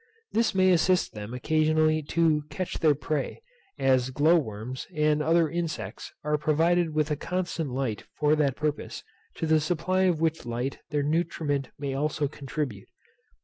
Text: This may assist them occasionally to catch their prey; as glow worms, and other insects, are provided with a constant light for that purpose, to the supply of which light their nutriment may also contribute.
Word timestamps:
This 0.31 0.55
may 0.55 0.71
assist 0.71 1.13
them 1.13 1.31
occasionally 1.31 2.01
to 2.09 2.45
catch 2.49 2.79
their 2.79 2.95
prey; 2.95 3.43
as 3.77 4.09
glow 4.09 4.35
worms, 4.35 4.87
and 4.91 5.21
other 5.21 5.47
insects, 5.47 6.11
are 6.23 6.39
provided 6.39 6.95
with 6.95 7.11
a 7.11 7.15
constant 7.15 7.69
light 7.69 8.05
for 8.17 8.35
that 8.35 8.55
purpose, 8.55 9.03
to 9.35 9.45
the 9.45 9.59
supply 9.59 10.05
of 10.05 10.19
which 10.19 10.43
light 10.43 10.79
their 10.89 11.03
nutriment 11.03 11.69
may 11.77 11.93
also 11.93 12.27
contribute. 12.27 12.87